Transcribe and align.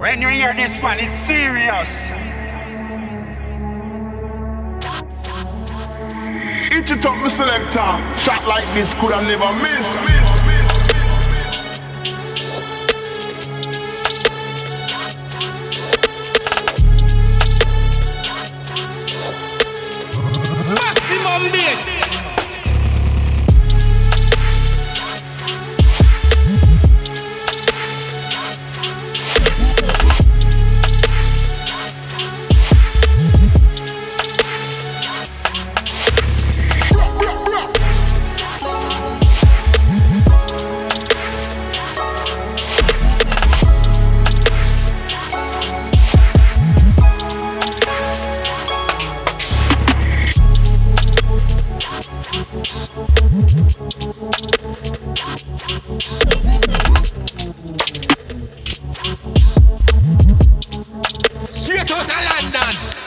When 0.00 0.22
you 0.22 0.28
hear 0.28 0.54
this 0.54 0.82
one, 0.82 0.96
it's 0.98 1.12
serious. 1.12 2.10
Eat 6.72 6.90
it 6.90 7.04
up, 7.04 7.16
Mr. 7.16 7.28
selector. 7.28 7.90
Shot 8.20 8.48
like 8.48 8.64
this 8.72 8.94
could 8.94 9.12
I 9.12 9.20
never 9.20 9.52
miss. 9.60 10.00
miss. 10.08 10.40
Maximum 20.80 21.52
bass. 21.52 22.09
Straight 52.50 52.66
out 61.92 62.02
of 62.02 62.52
London. 62.52 62.99